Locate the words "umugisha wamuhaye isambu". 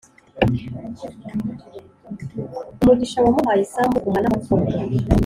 2.81-3.97